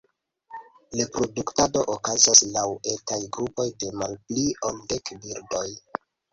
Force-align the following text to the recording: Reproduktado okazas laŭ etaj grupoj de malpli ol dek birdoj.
Reproduktado 1.01 1.83
okazas 1.97 2.41
laŭ 2.57 2.65
etaj 2.95 3.21
grupoj 3.37 3.69
de 3.85 3.93
malpli 4.03 4.49
ol 4.73 4.85
dek 4.95 5.17
birdoj. 5.23 5.67